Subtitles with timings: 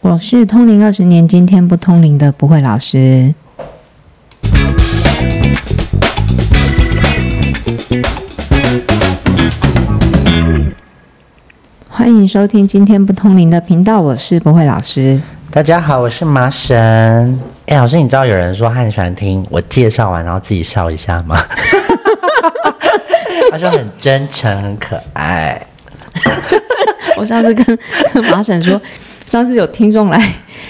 [0.00, 3.34] 我是通灵二十年，今天不通灵的不会老师。
[11.88, 15.20] 欢迎收听今天不通灵的频道，我是不会老师。
[15.50, 17.38] 大家好，我是麻神。
[17.66, 21.36] 哎，老师，你知道有人说他很喜欢听我介绍完然后自己笑一下吗？
[23.50, 25.60] 他说很真诚，很可爱。
[27.18, 27.78] 我上次跟
[28.14, 28.80] 跟 麻婶说，
[29.28, 30.20] 上次有听众来，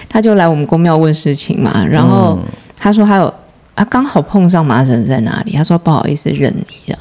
[0.08, 2.38] 他就来我们公庙问事情嘛，然后
[2.76, 3.32] 他说他有
[3.74, 7.00] 啊，刚好碰上麻婶在哪里，他说不好意思认你这样。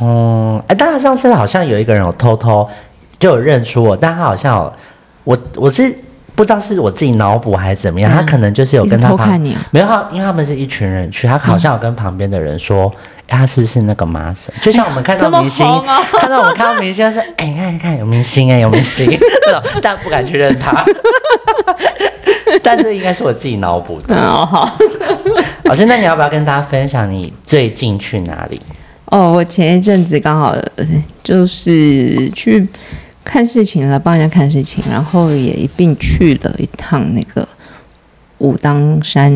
[0.00, 2.68] 哦，哎，但是上次好像有一个人有偷偷
[3.18, 4.72] 就有认出我，但他好像有
[5.24, 5.96] 我我是
[6.34, 12.92] 不知道是我自己脑补还是怎么样，他可能就是有跟他偷看你啊没有他，因为他们是一群人去，他好像有跟旁边的人说。
[12.92, 14.52] 哎他是不是那个麻绳？
[14.60, 15.66] 就像我们看到明星，
[16.18, 19.08] 看到我们看到明星是，哎，你看你看有明星哎，有明星，
[19.80, 20.84] 但不敢去认他。
[22.62, 24.14] 但这应该是我自己脑补的。
[24.16, 24.76] 哦好，
[25.64, 28.60] 老师，那你要不要跟大家分享你最近去哪里？
[29.06, 30.84] 哦，我前一阵子刚好呃
[31.22, 32.66] 就是去
[33.24, 37.46] 看事情了，帮人家看事情，然后也一并去了一趟那个
[38.40, 39.30] 武当山。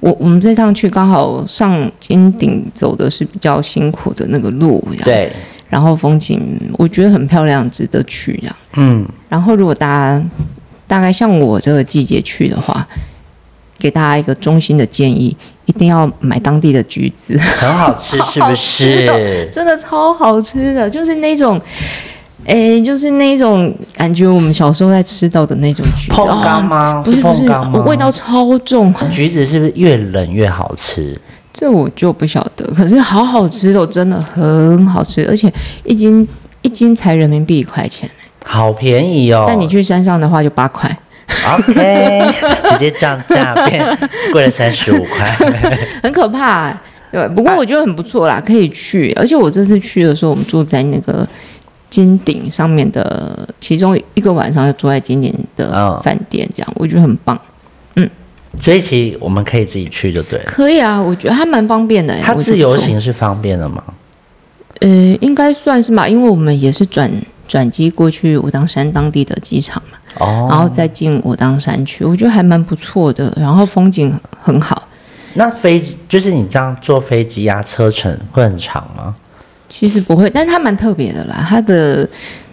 [0.00, 5.32] 我我们这趟去刚好上金顶走的是比较辛苦的那个路，对，
[5.70, 8.56] 然后风景我觉得很漂亮，值得去这样。
[8.74, 10.22] 嗯，然后如果大家
[10.86, 12.86] 大概像我这个季节去的话，
[13.78, 17.38] 给大家一个衷心的建议，一定要买当地的橘子。
[17.38, 19.14] 很好吃，是不是哦？
[19.52, 21.60] 真的超好吃的，就是那种，
[22.44, 26.12] 诶，就是那种感觉，我们小时候在吃到的那种橘子。
[26.16, 27.02] 碰柑啊吗？
[27.04, 27.44] 不是不是
[27.84, 31.20] 味道超重，橘子是不是越冷越好吃？
[31.52, 32.64] 这我就不晓得。
[32.74, 35.52] 可是好好吃哦，真的很好吃，而且
[35.84, 36.26] 一斤
[36.62, 38.08] 一斤才人民币一块钱，
[38.44, 39.44] 好便宜哦！
[39.46, 40.96] 但你去山上的话就八块。
[41.58, 42.24] OK，
[42.70, 43.84] 直接降价变
[44.32, 45.26] 贵了三十五块。
[46.02, 46.74] 很可怕、
[47.12, 49.12] 对，不过我觉得很不错啦，可以去。
[49.14, 51.26] 而且我这次去的时候，我们住在那个
[51.90, 57.38] 金顶上面的，其中一个晚上就住在金顶的嗯饭店，这样、我觉得很棒。
[57.94, 58.08] 嗯
[58.60, 60.44] 所以其实我们可以自己去就对了。
[60.46, 62.20] 可以啊，我觉得还蛮方便的、欸。
[62.22, 63.82] 它自由行是方便的吗？
[64.80, 64.88] 呃，
[65.20, 67.10] 应该算是吧，因为我们也是转
[67.46, 74.88] 转机过去武当山当地的机场嘛，哦，然后再进武当山去，我觉得还蛮不错的，然后风景很好。
[75.34, 79.14] 那飞机就是你这样坐飞机啊，车程会很长吗？
[79.68, 81.44] 其实不会，但是它蛮特别的啦。
[81.48, 82.08] 它的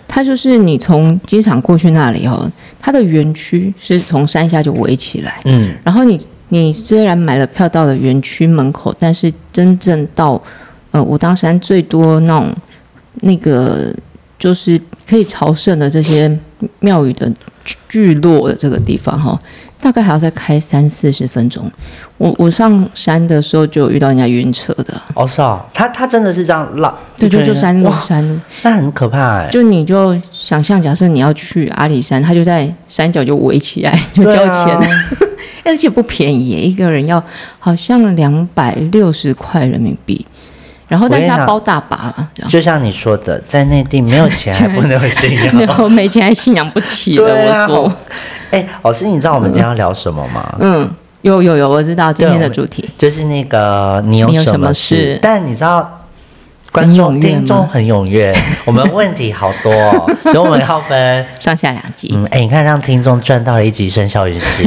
[0.08, 10.42] 它就是你从机场过去那里哦，它的园区是从山下就围起来，嗯，然后你你虽然买了票到了园区门口，但是真正到
[10.92, 12.56] 呃武当山最多那种
[13.22, 13.94] 那个
[14.38, 16.38] 就是可以朝圣的这些
[16.80, 17.28] 庙宇的
[17.64, 19.40] 聚聚落的这个地方哈、
[19.82, 21.72] 大概还要再开三四十分钟。
[22.18, 28.40] 我我上山的时候就有遇到人家晕车的，哦是哦，他他真的是这样绕，对，就就山路山路。
[28.64, 29.50] 那很可怕哎。
[29.50, 34.90] 就你就想象，假设你要去阿里山，他就在山脚就围起来， 就对交啊钱，
[35.66, 37.22] 而且不便宜，一个人要
[37.60, 40.26] 好像两百六十块人民币，
[40.88, 45.58] 然后但是他包大把了，就像你说的，在内地没有钱还 不能有信仰。
[45.60, 47.68] 然后没钱还信仰不起的，对啊，
[48.52, 50.56] 哎，老师，你知道我们今天要聊什么吗？
[50.60, 50.90] 嗯，
[51.22, 54.96] 有有有，我知道今天的主题，就是那个你有什么事。
[54.96, 55.20] 事？
[55.22, 56.06] 但你知道，
[56.72, 58.32] 观很众听众很踊跃，
[58.66, 61.26] 我们问题好多、哦，所以我们要分。
[61.40, 64.64] 上下两集，嗯，哎，你看让听众赚到了一集生肖运势，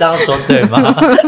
[0.00, 0.82] 这样说对吗？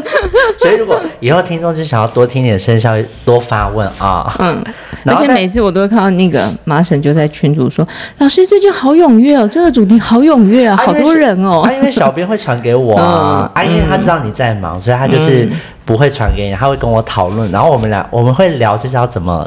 [0.59, 4.35] 所以如果以后听众就想要多听点生肖，多发问啊。
[4.39, 4.65] 嗯，
[5.05, 15.53] 而且每次我都会看到那个麻婶就在群主说，老师最近好踊跃哦，这个主题好踊跃啊，好多人哦啊，，因为小编会传给我啊， 嗯啊，因为他知道你在忙，所以他就是嗯
[15.85, 19.47] 不会传给你，他会跟我讨论，然后我们俩我们会聊，就是要怎么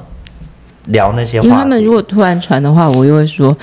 [0.85, 1.47] 聊那些话题。
[1.47, 3.57] 因为他们如果突然传的话，我又会说，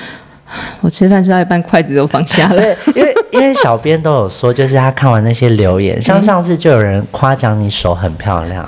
[0.81, 2.57] 我吃饭吃到一半，筷子都放下了。
[2.61, 8.67] 对，因为因为小编都有说，就是他看完那些留言， 像上次就有人夸奖你手很漂亮，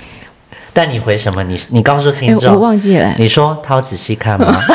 [0.72, 1.42] 但你回什么？
[1.42, 4.60] 你你告诉听众，忘记了，你说他有仔细看吗？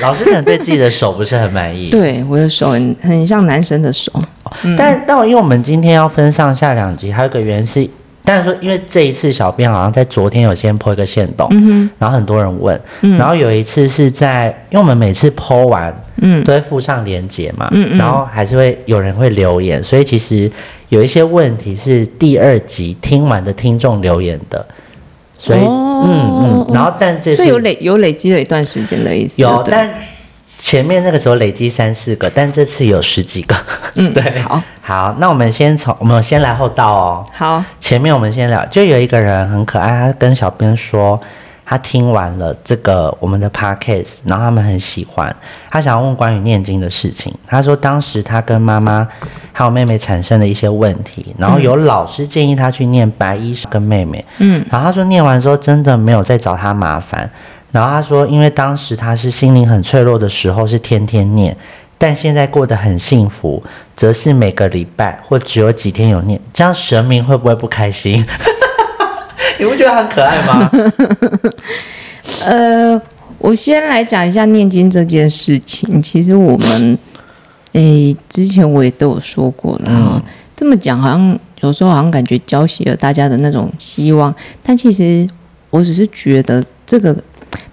[0.00, 4.12] 老师可能对自己的手不是很满意，对我的手很很像男生的手，
[4.62, 7.88] 嗯但但因为我们今天要分上下两集，还有一个原因是，
[8.24, 13.18] 但是说因为这一次小编好像在昨天有先 po 一个线动，嗯然后很多人问，嗯。
[13.18, 16.42] 然后有一次是在，因为我们每次 po 完嗯。
[16.42, 17.98] 都会附上连接嘛，嗯嗯。
[17.98, 20.50] 然后还是会有人会留言，所以其实
[20.88, 24.66] 有一些问题是第二集听完的听众留言的，
[25.36, 25.90] 所以、哦。
[26.06, 29.40] 嗯嗯，然后但这次所以有累有累积了一段时间的意思。
[29.40, 29.88] 有，但
[30.58, 33.56] 前面那个只有累积三四个，但这次有十几个。
[33.96, 37.26] 嗯 对，好，好，那我们先从我们先来后到哦。
[37.32, 41.20] 好，前面我们先聊，就有一个人很可爱，他跟小编说，
[41.64, 45.34] 他听完了这个我们的 podcast，然后他们很喜欢，
[45.70, 47.32] 他想要问关于念经的事情。
[47.46, 49.06] 他说当时他跟妈妈
[49.52, 57.30] 还有妹妹产生了一些问题，然后有老师建议他去念白衣跟妹妹，嗯然后他说念完之后真的没有再找他麻烦。
[57.74, 61.56] 然后他说，因为当时他是心灵很脆弱的时候，是天天念，
[61.98, 63.60] 但现在过得很幸福，
[63.96, 68.24] 则是每个礼拜或只有几天有念，这样神明会不会不开心？
[69.58, 70.70] 你不觉得很可爱吗？
[72.46, 73.02] 呃，
[73.38, 76.00] 我先来讲一下念经这件事情。
[76.00, 76.96] 其实我们，
[77.72, 80.22] 诶，之前我也都有说过了哈。
[80.54, 84.32] 这么讲好像有时候好像感觉浇熄了大家的那种希望，
[84.62, 85.28] 但其实
[85.70, 87.16] 我只是觉得这个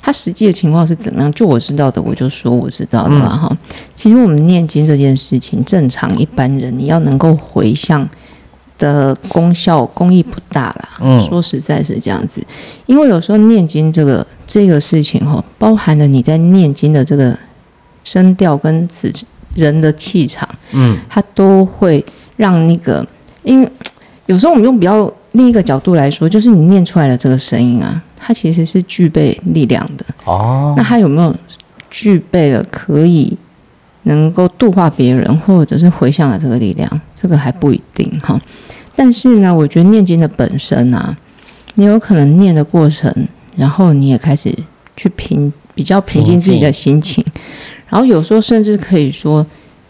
[0.02, 3.58] 它实际的情况是怎么样，就我知道的我就说我知道的啦哈。
[3.96, 8.10] 其实我们念经这件事情，正常一般人你要能够回向。
[8.78, 12.44] 的功效功益不大啦，嗯说实在是这样子，
[12.88, 17.38] 因为有时候念经这个这个事情哈，包含了你在念经的这个
[18.04, 19.14] 声调跟此
[19.54, 22.04] 人的气场，嗯它都会
[22.38, 23.06] 让那个，
[23.44, 23.70] 因
[24.26, 30.06] 有时候我们用比较另一个角度来说，就是你念出来的这个声音啊，它其实是具备力量的。
[30.26, 31.36] 哦那，它有没有
[31.90, 33.36] 具备了可以
[34.04, 37.02] 能够度化别人，或者是回向的这个力量？
[37.16, 38.40] 这个还不一定哈。
[38.96, 41.18] 但是呢，我觉得念经的本身啊，
[41.76, 44.56] 你有可能念的过程，然后你也开始
[44.96, 47.24] 去平比较平静自己的心情，
[47.88, 49.46] 然后有时候甚至可以说，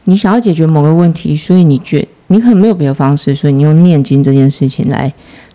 [0.06, 5.12] 你想要解决某个问题，所以你觉你可能没有别的方式，所以你用念经这件事情来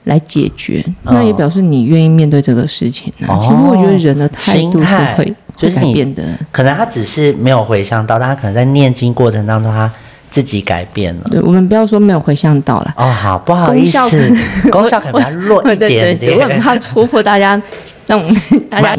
[0.06, 3.35] 来解决，那也表示你愿意面对这个事情啊。
[3.35, 6.23] 哦其实我觉得人的态度是会会就是你改变的。
[6.50, 9.91] 可能他只是没有回想到，但他可能在念经过程当中，他
[10.31, 11.23] 自己改变了。
[11.31, 12.94] 对，我们不要说没有回向到了。
[12.97, 14.32] 哦，好，不好意思，
[14.70, 16.61] 功效可能 比较弱一 对点对对，我很。
[16.61, 17.61] 怕戳破大家
[18.06, 18.37] 那种
[18.70, 18.94] 大家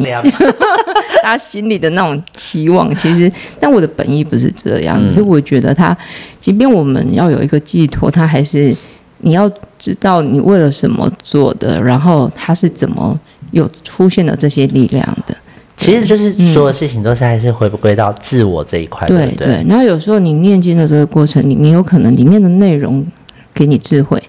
[1.22, 2.94] 大家心里的那种期望。
[2.96, 3.30] 其实，
[3.60, 5.96] 但我的本意不是这样，嗯只是我觉得他，
[6.40, 8.74] 即便我们要有一个寄托，他还是
[9.18, 13.18] 你要知道你为了什么做的，然后他是怎么
[13.52, 15.36] 有出现的这些力量的。
[15.76, 23.06] 其实就是所有事情都是还是回归到自我这一块，对对，然后有时候你念经的这个过程里面，有可能里面的内容
[23.54, 24.20] 给你智慧，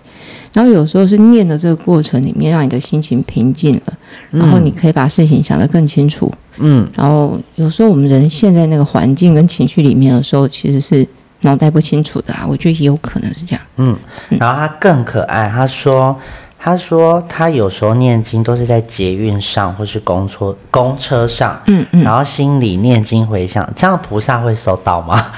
[0.54, 3.94] 然后有时候是念的这个过程里面，让你的心情平静了，
[4.30, 6.32] 然后你可以把事情想得更清楚。
[6.60, 11.08] 嗯，然后有时候我们人陷在那个环境跟情绪里面的时候，其实是
[11.42, 12.46] 脑袋不清楚的啊。
[12.48, 13.62] 我觉得也有可能是这样。
[13.78, 13.98] 嗯，
[14.40, 16.18] 然后他更可爱，他说，
[16.58, 25.26] 他说他有时候念经都是在捷运上或是公车公车上，嗯嗯然后心里念经回想，这样菩萨会收到吗？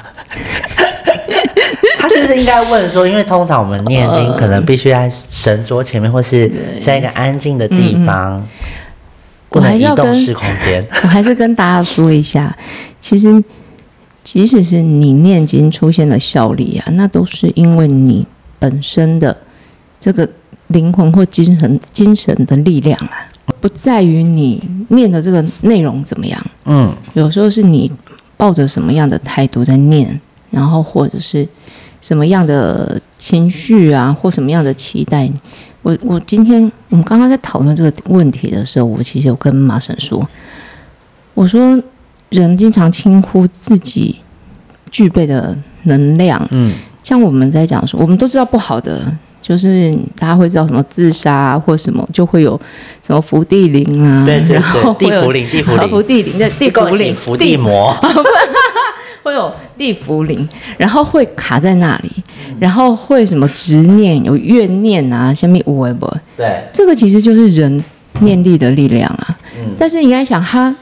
[2.00, 6.52] 他是不是应该问说，因为通常我们念经呃可能必须在神桌前面，或是
[6.84, 8.44] 在一个安静的地方，
[9.50, 10.86] 不能移动式空间。
[11.04, 12.56] 我还是跟大家说一下，
[13.00, 13.44] 其实
[14.24, 18.26] 即使是你念经出现了效力啊，那都是因为你
[18.60, 19.36] 本身的
[20.00, 20.30] 这个
[20.68, 23.28] 灵魂或精神精神的力量啊，
[23.60, 26.46] 不在于你念的这个内容怎么样。
[26.66, 27.92] 嗯有时候是你
[28.38, 31.48] 抱着什么样的态度在念，然后或者是
[32.00, 35.30] 什么样的情绪啊，或什么样的期待。
[35.82, 40.30] 我我今天我们刚刚在讨论这个问题的时候，我其实有跟马婶说，
[41.34, 41.82] 我说
[42.32, 44.18] 人经常轻忽自己
[44.90, 46.74] 具备的能量，嗯。
[47.04, 49.12] 像我们在讲说，我们都知道不好的，
[49.42, 52.60] 就是大家会知道什么自杀啊，或什么就会有
[53.06, 57.96] 什么伏地灵啊，对对然后对，会有地茯苓，地茯啊伏，地灵的地恭喜茯苓，伏地魔。
[59.24, 60.48] 会有地茯苓，
[60.78, 62.12] 然后会卡在那里，
[62.60, 67.84] 然后会什么执念、有怨念啊，下面无为不，对，这个其实就是人
[68.22, 69.38] 念力的力量啊。
[69.60, 69.76] 嗯。
[69.78, 70.76] 但是你应该想，他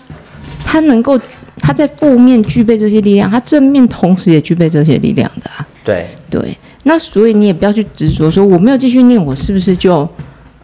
[0.64, 1.20] 他能够
[1.70, 5.68] 他在负面具备这些力量，他正面同时也具备这些力量的啊。
[5.84, 10.10] 对，对，那所以你也不要去执着说我没有继续念，我是不是就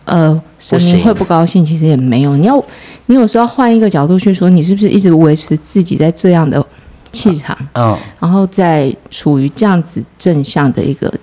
[0.06, 1.64] 呃神明会不高兴？
[1.64, 2.64] 其实也没有，你要
[3.06, 6.66] 你有时候换一个角度去说，你是不是一直维持自己在这样的
[7.12, 7.96] 气场，嗯。
[8.20, 11.14] 然后在处于这样子正向的一个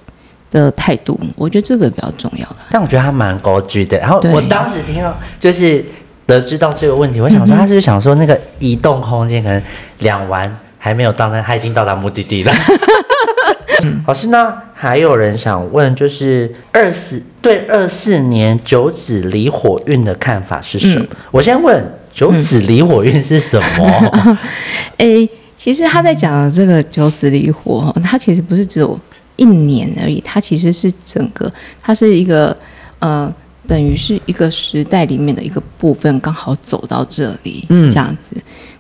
[0.53, 1.19] 的态度？
[1.35, 2.59] 我觉得这个比较重要了。
[2.71, 3.99] 但我觉得他蛮高居的。
[3.99, 5.85] 然后我当时听到就是
[6.27, 9.63] 得知到这个问题，我想说他是不是想说那个移动空间可能
[9.99, 12.53] 两完还没有到那，他已经到达目的地了。
[14.07, 21.05] 老师，那还有人想问，就是二四对二四年九子离火运的看法是什么？
[21.11, 24.39] 嗯我先问九子离火运是什么？
[24.99, 28.97] 诶，其实他在讲的这个九子离火，它其实不是只有
[29.35, 32.57] 一年而已，它其实是整个，它是一个
[33.01, 33.33] 呃，
[33.73, 38.37] 等于是一个时代里面的一个部分，刚好走到这里，嗯，这样子。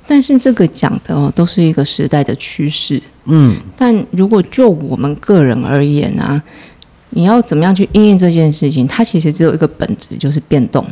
[0.06, 3.56] 但是这个讲的哦，都是一个时代的趋势，嗯。
[3.74, 6.42] 但如果就我们个人而言啊，
[7.08, 8.86] 你要怎么样去应验这件事情？
[8.86, 10.84] 它其实只有一个本质，就是变动。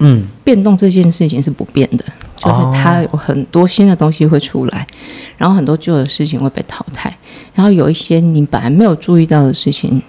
[0.00, 2.04] 嗯，变动这件事情是不变的，
[2.34, 4.84] 就是它有很多新的东西会出来，
[5.36, 7.16] 然后很多旧的事情会被淘汰，
[7.54, 10.02] 然后有一些你本来没有注意到的事情，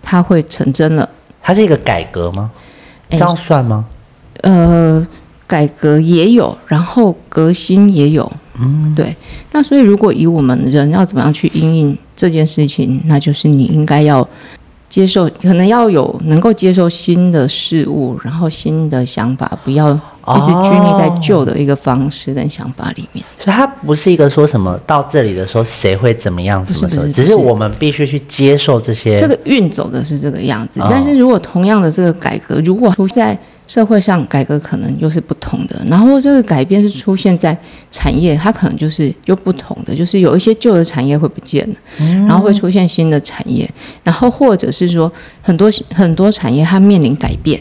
[0.00, 1.08] 它会成真了。
[1.42, 2.50] 它是一个改革吗？
[3.10, 3.84] 这样算吗？
[4.42, 5.06] 呃，
[5.46, 8.30] 改革也有，然后革新也有。
[8.58, 9.14] 嗯，对。
[9.50, 14.26] 那所以如果以我们人要怎么样去应应这件事情，那就是你应该要。
[14.92, 23.24] 接受可能要有能够接受新的事物，然后新的想法，不要一直拘泥在旧的一个方式跟想法里面。
[23.38, 29.18] 所以它不是一个说什么到这里的时候谁会怎么样什么时候，只是我们必须去接受这些。
[29.18, 37.56] 这个运走的是这个样子，但是如果同样的这个改革，如果不在社会上改革可能又是不同的，然后这个改变是出现在
[37.90, 41.76] 产业，它可能就是又不同的，就是有一些旧的产业会不见了，
[42.26, 43.68] 然后会出现新的产业，
[44.04, 47.60] 然后或者是说很多很多产业它面临改变。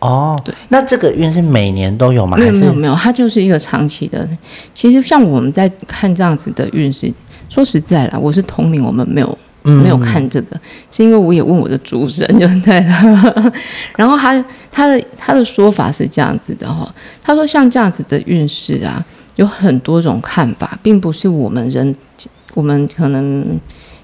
[0.00, 2.36] 哦，对，那这个运是每年都有吗？
[2.36, 4.28] 没有没有没有，它就是一个长期的。
[4.72, 7.12] 其实像我们在看这样子的运势，
[7.48, 9.38] 说实在啦，我是同龄，我们没有。
[9.62, 10.58] 没有看这个，
[10.90, 13.52] 是因为我也问我的主神 就对了。
[13.96, 19.04] 然后他他的他的说法是这样子的哈，他说像这样子的运势啊，
[19.36, 21.94] 有很多种看法，并不是我们人
[22.54, 23.58] 我们可能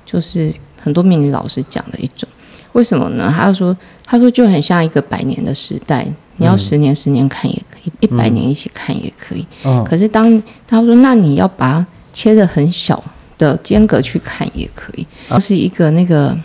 [0.05, 2.29] 就是很多命理老师讲的一种。
[2.73, 3.33] 为什么呢？
[3.35, 6.05] 他说他说就很像一个百年的时代，
[6.37, 9.47] 你要十年十年看也可以，一百年一起看也可以。
[9.65, 9.85] 嗯。
[9.85, 13.03] 可是当他说那你要把它切的很小。
[13.39, 16.37] 的间隔去看也可以，它是一个那个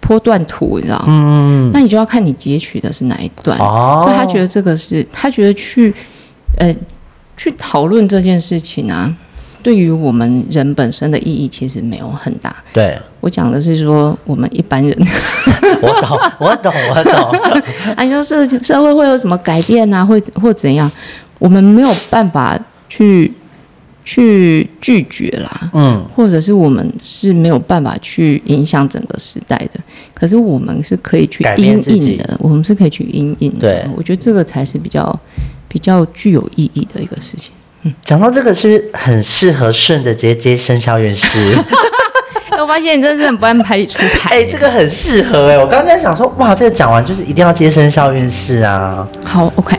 [0.00, 1.04] 坡段图，你知道吗？
[1.08, 3.58] 嗯那你就要看你截取的是哪一段。
[3.58, 4.00] 哦。
[4.04, 5.94] 所以他觉得这个是，他觉得去，
[6.58, 6.74] 呃，
[7.36, 9.14] 去讨论这件事情啊，
[9.62, 12.54] 对于我们人本身的意义其实没有很大。
[12.72, 12.98] 对。
[13.20, 14.96] 我讲的是说，我们一般人。
[15.80, 17.12] 我懂，我懂，我懂。
[17.94, 20.90] 啊， 你说社社会会有什么改变啊，会或怎样，
[21.38, 22.58] 我们没有办法
[22.88, 23.32] 去。
[24.04, 29.80] 去拒绝啦，嗯，或者是我们是没有办法去影响整个时代的，
[30.12, 33.60] 可是我们是可以去应应的，我们是可以去应应的。
[33.60, 35.18] 对，我觉得这个才是比较
[35.68, 37.52] 比较具有意义的一个事情。
[37.82, 41.56] 嗯，讲到这个是很适合顺着直接接生肖运势。
[42.60, 44.30] 我发现你真的是很不按牌理出牌。
[44.30, 49.08] 哎，这个很适合哎，我刚才想说，哇，这个讲完就是一定要接生肖运势啊。
[49.24, 49.76] 好，OK，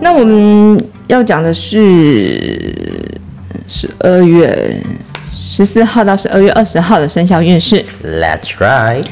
[0.00, 0.78] 那我们
[1.08, 3.18] 要讲的是。
[3.68, 4.80] 十二月
[5.34, 7.84] 十四号到十二月二十号的生肖运势。
[8.02, 9.04] Let's try。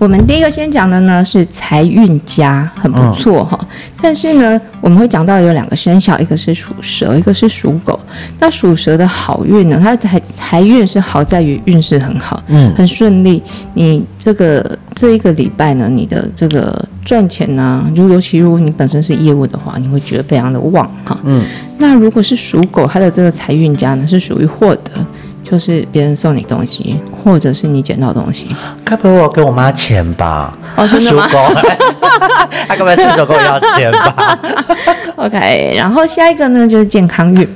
[0.00, 3.60] 我们第一个先讲的呢是财运佳，很不错哈。
[4.00, 8.00] 但是呢，我们会讲到有两个生肖，一个是属蛇，一个是属狗。
[8.38, 13.42] 那属蛇的好运呢，它财财运是好在于运势很好，嗯，很顺利。
[13.74, 21.18] 你这个这一个礼拜呢，你的这个赚钱呢，就尤其如果你本身是业务的话，你会觉得非常的旺哈。
[21.24, 21.44] 嗯。
[21.76, 24.92] 那如果是属狗，它的这个财运家呢，是属于获得。
[25.42, 28.48] 就是别人送你东西，或者是你捡到东西。
[28.84, 30.56] 该不会我给我妈钱吧？
[30.76, 31.26] 哦，真的吗？
[32.68, 34.38] 他该不会顺手跟我要钱吧
[35.16, 37.48] ？OK，然后下一个呢就是健康运，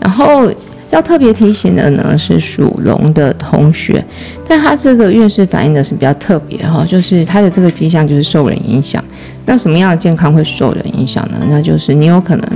[0.00, 0.52] 然后
[0.90, 4.04] 要特别提醒的呢是属龙的同学，
[4.46, 9.02] 但他这个运势反映的是比较特别哈，就是他的这个迹象就是受人影响。
[9.46, 11.38] 那什么样的健康会受人影响呢？
[11.48, 12.48] 那就是你有可能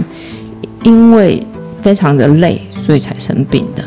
[0.82, 1.44] 因为
[1.80, 3.82] 非常的累，所以才生病的。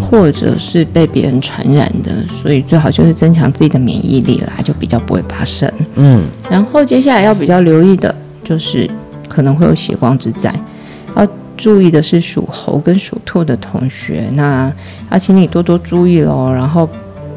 [0.00, 5.70] 或者是被别人传染的，所以最好就是增强自己的免疫力啦，就比较不会发生。
[5.94, 8.90] 嗯，然后接下来要比较留意的就是
[9.28, 10.52] 可能会有血光之灾，
[11.16, 14.72] 要注意的是属猴跟属兔的同学，那
[15.10, 16.52] 要请你多多注意喽。
[16.52, 16.88] 然后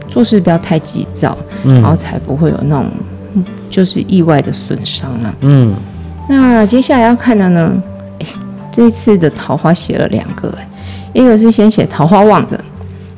[0.07, 2.89] 做事不要太急躁，然后才不会有那种
[3.69, 5.33] 就是意外的损伤啊。
[5.41, 5.73] 嗯，
[6.27, 7.73] 那接下来要看的呢，
[8.19, 8.27] 哎，
[8.71, 10.67] 这次的桃花写了两个哎。
[11.13, 12.59] 一个是先写桃花旺的，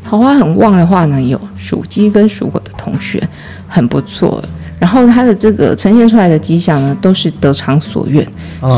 [0.03, 3.21] 桃花很旺的话呢，有属鸡跟属狗的同学
[3.67, 4.43] 很不错。
[4.77, 8.27] 然后它的这个呈现出来的迹象呢，都是得偿所愿。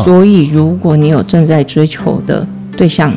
[0.05, 2.45] 所以如果你有正在追求的
[2.77, 3.12] 对象，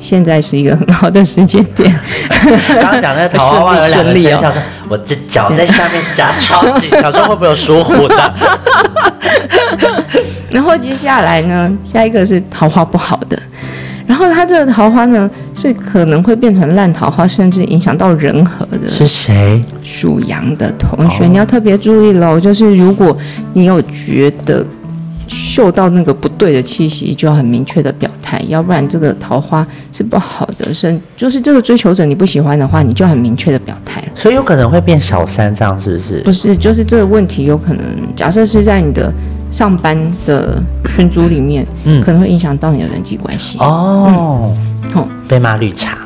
[0.00, 1.92] 现在是一个很好的时间点。
[2.80, 8.34] 刚刚讲那个桃花旺有两个生肖，说我的脚在下面夹超紧，小时候会不会有属虎的？
[10.52, 13.36] 然后接下来呢，下一个是桃花不好的。
[14.08, 18.88] 然后它这个桃花呢，是可能会变成烂桃花，甚至影响到人和的。
[18.88, 19.62] 是谁？
[19.84, 22.40] 属羊的同学，哦你要特别注意喽。
[22.40, 23.14] 就是如果
[23.52, 24.66] 你有觉得
[25.28, 30.74] 嗅到那个不对的气息，就要很明确的表态，要不然这个桃花是不好的。
[30.74, 34.08] 是就是这个追求者你不喜欢的话，你就很明确的表态了。
[34.14, 36.20] 所以有可能会变小三，这样是不是？
[36.20, 39.10] 不是，就是这个问题有可能，假设是在你的
[39.50, 40.62] 上班的
[40.94, 43.56] 群组里面，嗯可能会影响到你的人际关系。
[43.60, 44.54] 哦，
[44.94, 45.96] 哦，被骂绿茶。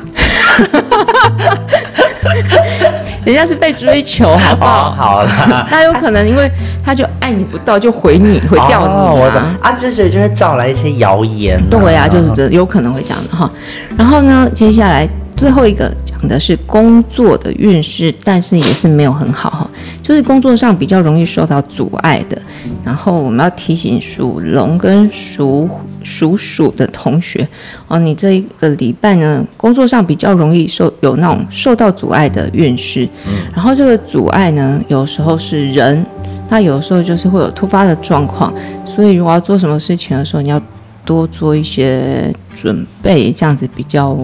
[3.25, 4.89] 人家是被追求，好不好？
[4.89, 5.67] 哦，好啦。
[5.71, 6.51] 那有可能因为
[6.83, 11.63] 他就爱你不到，就回你，回掉你、啊哦我懂啊，就是就会造来一些谣言、啊。
[11.69, 13.49] 对啊，就是这有可能会这样的哈。
[13.97, 15.07] 然后呢，接下来
[15.43, 19.69] 最后一个讲的是工作的运势，但是也是没有很好哈，
[20.01, 22.41] 就是工作上比较容易受到阻碍的。
[22.81, 25.69] 然后我们要提醒属龙跟属
[26.01, 27.45] 属鼠的同学
[27.89, 33.05] 哦，你这一个礼拜呢，工作上比较容易受有那种受到阻碍的运势。
[33.53, 36.05] 然后这个阻碍呢，有时候是人。
[36.49, 38.53] 那有时候就是会有突发的状况，
[38.85, 40.61] 所以如果要做什么事情的时候，你要
[41.05, 44.17] 多做一些准备，这样子比较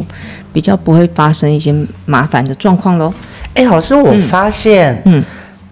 [0.51, 1.73] 比较不会发生一些
[2.05, 3.13] 麻烦的状况喽。
[3.53, 5.23] 哎、老师，我发现，嗯，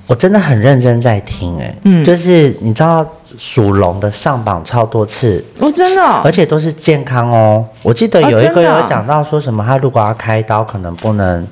[0.07, 2.03] 我真的很认真在听、哎，嗯。
[2.03, 3.05] 就是你知道
[3.37, 7.65] 属龙的上榜超多次，哦，真的哦、而且都是健康哦。
[7.83, 11.45] 我记得哦有一个有讲到说什么，他如果要开刀，可能不能，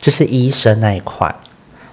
[0.00, 1.32] 就是医生那一块。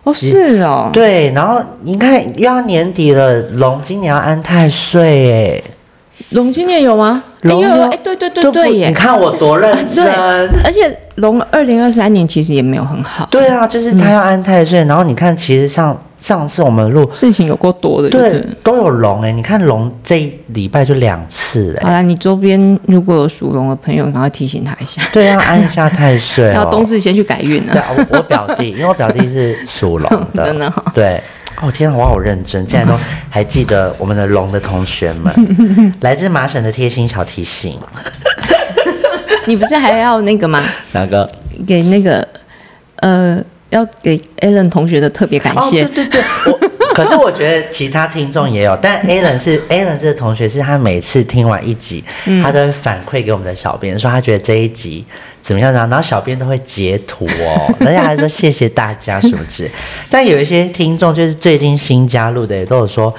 [0.04, 5.64] 哦是哦，对，然后你看又要年底了，龙今年要安太岁，哎，
[6.32, 7.24] 龙今年有吗？
[7.44, 10.06] 龙有哎对对对对耶，你看我多认真。
[10.64, 18.46] 而且龙二零二三年其实也没有很好，对啊，就是他要安太岁，然后你看，其实上上次我们录，事情有够多的，对。
[18.64, 26.68] 都有龙哎，你看龙这一礼拜就两次哎，好啦，你周边如果有属龙的朋友，赶快提醒他一下，对，啊安一下太岁要哦。
[26.72, 27.86] 冬至先去改运对啊。
[27.90, 31.22] 啊，我我表弟，因为我表弟是属龙的， 真的哈对。
[31.62, 32.94] 哦天啊，我好认真，竟然都
[33.30, 35.34] 还记得我们的龙的同学们，
[36.02, 37.80] 来自麻省的贴心小提醒。
[39.46, 40.64] 你不是还要那个吗？
[40.92, 41.30] 哪个？
[41.66, 42.28] 给那个
[42.98, 45.84] 呃，要给 Alan 同学的特别感谢。
[45.84, 46.60] 哦、对对对，我
[46.94, 55.06] 可是我觉得其他听众也有，但 Alan 是 Alan 这个同学是他每次听完一集，嗯他都会反馈给我们的小编说他觉得这一集
[55.48, 59.72] 怎么样然后然后小编都会截图哦，大家还说谢谢大家什么之类。
[60.12, 63.14] 但有一些听众就是最近新加入的，也都有说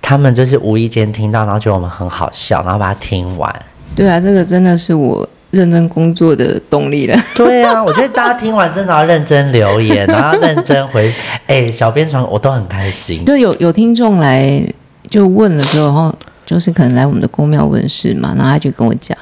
[0.00, 3.52] 他们就是无意间听到，然后觉得我们很好笑，然后把它听完。
[3.96, 7.16] 对啊，这个真的是我认真工作的动力了。
[7.34, 11.12] 对啊，我觉得大家听完真的要认真留言，然后要认真回。
[11.48, 13.24] 哎、小编传我都很开心。
[13.24, 14.64] 就有有听众来
[15.10, 16.14] 就问了之后，然后
[16.46, 19.18] 就是可能来我们的公庙问事嘛，然后他就跟我讲，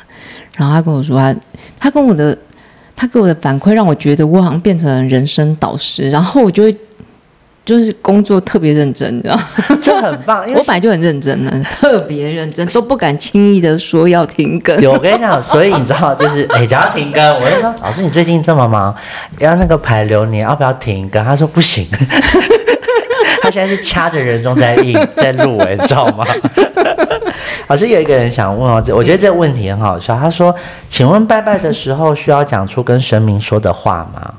[0.56, 1.34] 然后他跟我说他
[1.82, 2.38] 他跟我的
[2.94, 6.76] 他给我的反馈让我觉得我好像变成了人生导师，然后我就会
[7.64, 9.42] 就是工作特别认真，你知道吗？
[9.82, 14.78] 这很棒， 因为我本来就很认真的，特别认真， 都不敢轻易的说要停更。
[14.80, 18.94] 有我跟你讲，所以你知道，就是 哎，只要停更，我就说老师你最近这么忙，
[19.40, 21.24] 要那个排流年，要不要停更？
[21.24, 21.84] 他说不行，
[23.42, 26.24] 他现在是掐着人中在印在录哎，你知道吗？
[27.66, 30.18] 老师有一个人想问哦，这我觉得这个问题很好笑。
[30.18, 30.54] 他说
[30.88, 34.34] ：“请问拜拜的时候需要讲出跟神明说的话吗？”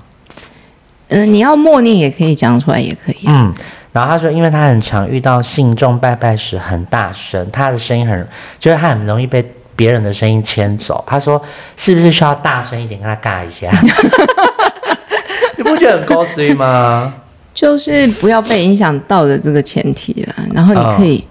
[1.09, 3.25] 嗯、你要默念也可以讲出来，也可以。
[3.27, 3.53] 嗯，
[3.91, 11.03] 然后他说，因为他很常遇到信众拜拜时很大声，他的声音很，就是他很容易被别人的声音牵走。
[11.05, 11.41] 他说，
[11.77, 13.69] 是不是需要大声一点跟他尬一下？
[15.55, 17.13] 你不觉得很高追吗？
[17.53, 21.23] 就是不要被影响到的这个前提啦，然后你嗯可以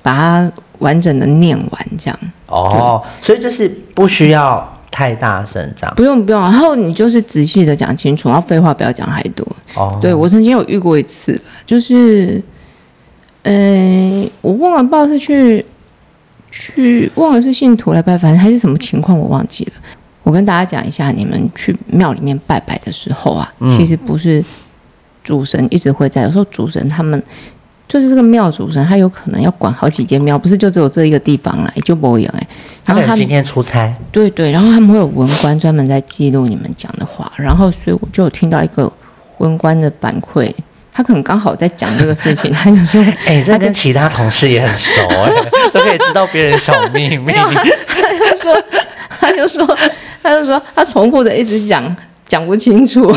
[0.00, 5.94] 把它完整的念完，这样哦，所以就是不需要太大声这样。
[5.96, 9.46] 不用不用，然后你就是仔细的讲清楚，然后废话不要讲太多。
[9.74, 12.42] 哦，对我曾经有遇过一次，就是，
[13.42, 15.64] 呃，我忘了，不知道是去
[16.50, 19.72] 去忘了是信徒来拜，反正还是什么情况我忘记了。
[20.22, 24.44] 我跟大家讲一下，你们去庙里面拜拜的时候啊，嗯其实不是
[25.22, 27.22] 主神一直会在，有时候主神他们
[27.88, 32.46] 就是这个庙主神，他有可能要管好几间庙，不是就只有这一个地方啦，也就不一样哎。
[32.84, 38.92] 然后他今天出差，对对，然后他们会有文官专门在记录你们讲的话，然后所以我就有听到一个
[39.38, 40.52] 文官的反馈，
[40.92, 45.32] 他可能刚好在讲这个事情，他就说， 哎、这跟其他同事也很熟哎、
[45.72, 47.32] 都可以知道别人小秘密。
[47.88, 48.64] 他就说，
[49.20, 49.78] 他就说，
[50.22, 51.96] 他就说，他重复的一直讲，
[52.26, 53.16] 讲不清楚，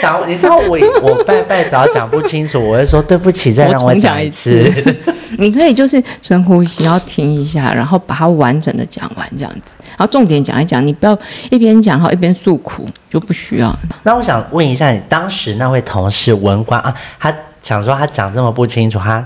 [0.00, 4.72] 讲，你知道我 我拜拜只要讲不清楚，我会说对不起，再让我重讲讲一次。
[5.38, 11.16] 你可以就是深呼吸，然后停一下，然后把它完整的讲完这样子，然后重点讲一讲，你不要
[11.50, 13.76] 一边讲好一边诉苦，就不需要。
[14.02, 19.24] 那我想问一下，你当时那位同事文官啊，他想说他讲这么不清楚，他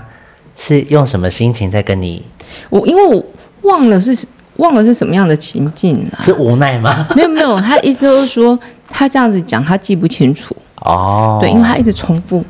[0.57, 2.23] 是用什么心情在跟你？
[2.69, 3.25] 我因为我
[3.61, 4.15] 忘了是
[4.57, 7.07] 忘了是什么样的情境啊，是无奈吗？
[7.15, 8.57] 没有没有，他意思就是说
[8.89, 12.43] 他这样子讲他记不清楚，哦，对，因为他一直重复，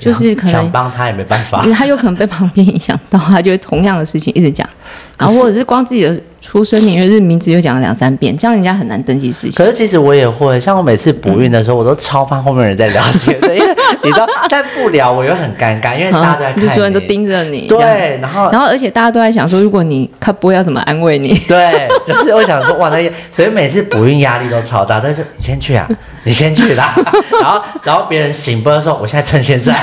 [0.00, 1.62] 就是可能想帮他也没办法。
[1.62, 4.68] 因为，他有可能被旁边影响到，他就会同样的事情一直讲，
[5.16, 9.52] 然后或者是光自己的出生年月日名字又讲了两三遍，这样人家很难登记事情。
[9.52, 21.34] 可是其实我也会，像我每次补运的时候，我都超怕后面人在聊天的， 因为你知道，但不聊我又很尴尬， 因为大家都在看就所有人都盯着你，对，然后然后而且大家都在想说，如果你看播要怎么安慰你？
[21.46, 24.98] 对，就是我想说，哇，那所以每次补运压力都超大。
[24.98, 25.86] 但是你先去啊，
[26.24, 26.94] 你先去啦。
[27.40, 29.78] 然后只要别人醒播的时候，我现在趁现在，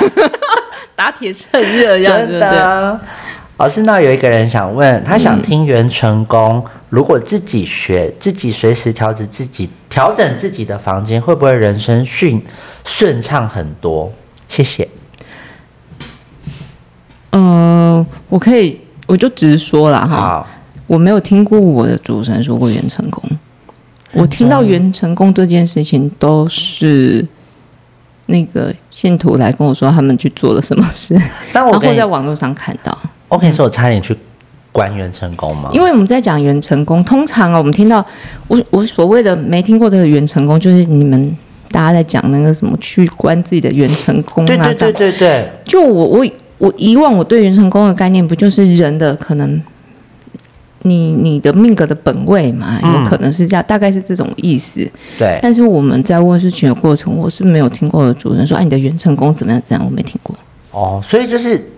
[0.95, 2.49] 打铁趁热，这样真对。
[3.57, 12.39] 老师，那有一个人想问，他想听袁成功，如果自己学，自己随时调整自己，调整自己的房间，会不会人生顺
[12.85, 14.13] 顺畅很多？
[14.47, 14.87] 谢谢。
[17.31, 20.45] 嗯、我可以，我就直说了哈，
[20.85, 23.23] 我没有听过我的主持人说过袁成功，
[24.13, 27.27] 我听到袁成功这件事情都是
[28.27, 31.19] 那个信徒来跟我说他们去做了什么事，
[31.51, 32.95] 但我跟你在网络上看到。
[33.29, 34.15] 我跟你说，我差点去
[34.71, 35.69] 关元成功吗？
[35.73, 38.05] 因为我们在讲袁成功，通常啊，我们听到
[38.47, 41.35] 我我所谓的没听过的袁成功，就是你们
[41.69, 46.25] 大家在讲那个什么去关自己的袁成功啊，对对对对对，就我我
[46.59, 49.61] 我以往我对袁成功的概念，不就是人的可能
[50.83, 54.89] 你你的命格的本位嘛，嗯有可能是这样，大概是这种意思。
[55.19, 59.61] 对，但是我们在问事情的过程，我是没有听过的主人说，哎、你的袁成功怎么样？
[59.65, 59.85] 怎样？
[59.85, 60.35] 我没听过。
[60.71, 61.69] 哦，所以就是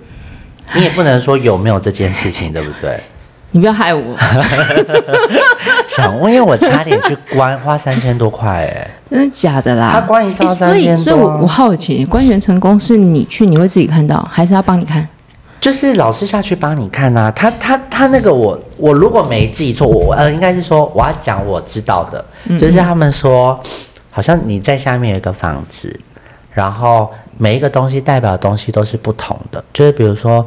[0.75, 2.99] 你也不能说有没有这件事情，对不对？
[3.51, 4.15] 你不要害我，
[5.89, 8.87] 想问，因为我差点去关，花三千多块哎。
[9.09, 9.89] 真的假的啦？
[9.91, 15.07] 他关一次要诶所以3000所以我我好奇，关袁成功是你去你会自己看到，还是要帮你看？
[15.59, 22.23] 就是老师下去帮你看啊，他他他那个我我如果没记错，我呃应该是说我要讲我知道的，
[22.57, 23.59] 就是他们说
[24.11, 25.91] 好像你在下面有一个房子，
[26.53, 27.09] 然后
[27.41, 30.45] 每一个东西代表的东西都是不同的，就是比如说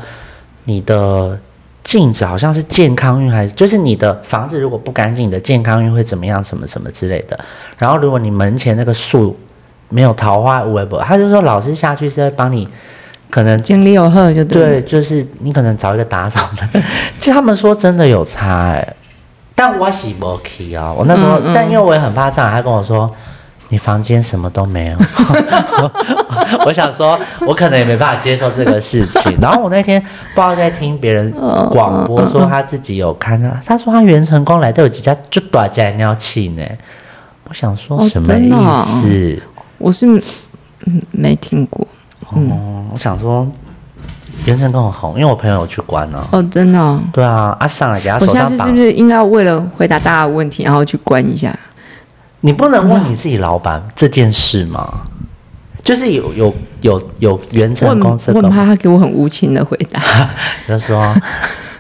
[0.64, 1.38] 你的
[1.82, 7.40] 镜子好像是健康运，还是就是你的房子如果不干净，你的健康运会怎么样，什么什么之类的。
[7.78, 9.34] 然后如果你门前那个树
[9.88, 12.68] 没有桃花无为不，他就说老师下去是会帮你
[13.30, 14.62] 可能精力有贺就对。
[14.62, 16.80] 对，就是你可能找一个打扫的，
[17.18, 18.94] 其实他们说真的有差哎、
[19.54, 21.52] 但我是不去啊，我那时候，嗯嗯。
[21.54, 23.10] 但因为我也很怕上海，他跟我说
[23.72, 24.98] 你房间什么都没有，
[26.66, 29.34] 我想说，我可能也没办法接受这个事情。
[29.40, 36.62] 然后我那天不知道在听别人嗯广播说他自己有看到，他说他袁成功来都有几家就躲在尿气呢，
[37.48, 38.50] 我想说哦什么意
[39.00, 39.42] 思？
[39.78, 40.06] 我是
[40.84, 41.88] 嗯没听过
[42.28, 43.50] 哦，我想说
[44.44, 47.00] 元成功很红，因为我朋友有去关呢、哦，真的、哦。
[47.10, 51.58] 对啊，啊上来给他我手上绑下次是不，是应该要为了回答大家的问题，然后去关一下？
[52.42, 55.00] 你不能问你自己老板这件事吗？
[55.82, 60.00] 就是有有有有元我成很功这个吗，我很怕他给我很无情的回答。
[60.68, 61.12] 就是说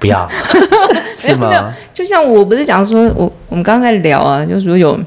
[0.00, 0.28] 不要，
[1.16, 4.98] 是吗？，就像我不是讲说，我我们刚刚在聊啊，就是说有，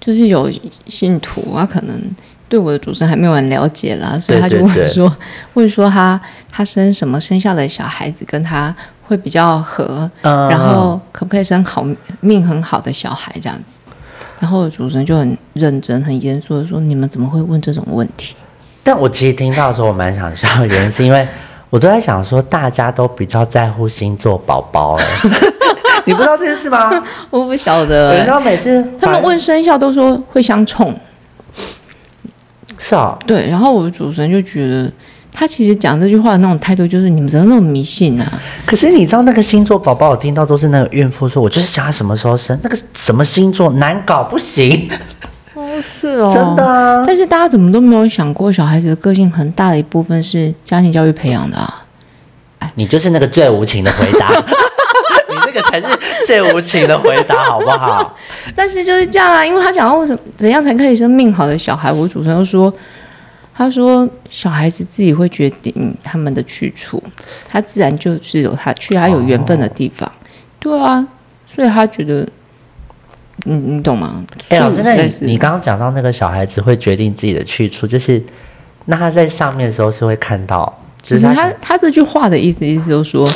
[0.00, 0.50] 就是有
[0.86, 2.00] 信徒啊，可能
[2.48, 5.14] 对我的主持人还没有很了解啦，所以他就问说，
[5.52, 6.18] 问说他
[6.50, 11.86] 他生什么生下的小孩子跟他会比较合，嗯然后可不可以生好
[12.20, 13.78] 命很好的小孩这样子？
[14.38, 18.34] 然后主持人就很认真、很严肃的说：“你们怎么会问这种问题？
[18.82, 21.26] 但我其实听到的时候，我蛮想笑原因是因为
[21.70, 25.04] 我都在想说，大家都比较在乎星座宝宝，哎，
[26.06, 26.90] 你不知道这件事吗？
[27.30, 30.94] 我不晓得、你知道每次他们问生肖都说会相冲，
[32.78, 34.92] 是啊，对，然后我的主持人就觉得，
[35.38, 38.40] 他其实讲这句话的那种态度，就是你们怎么那么迷信啊？
[38.64, 44.88] 可是你知道那个星座宝宝，我听到都是那个孕妇说，我就是想他什么时候生，那个什么星座难搞不行，
[45.52, 46.66] 哦，是哦，真的。
[46.66, 47.04] 啊。
[47.06, 51.84] 但是大家怎么都没有想过，小孩子的个性很大的一部分是家庭教育培养的啊。
[52.74, 54.30] 你就是那个最无情的回答，
[55.28, 55.86] 你这个才是
[56.26, 58.16] 最无情的回答，好不好？
[58.56, 62.72] 但是就是这样啊，因为他讲到为什么怎样才可以生命好的小孩，我主持人说，
[63.56, 67.02] 他说小孩子自己会决定他们的去处，
[67.48, 70.10] 他自然就是有他去他有缘分的地方，
[70.58, 71.06] 对啊，
[71.46, 72.28] 所以他觉得
[73.44, 74.22] 你你懂吗？
[74.50, 78.22] 哎、老师，那你你刚刚讲到那个小孩子会决定自己的去处，就是
[78.84, 83.26] 那他在上面的时候是会看到，其实他只是他他这句话的意思意思就是说，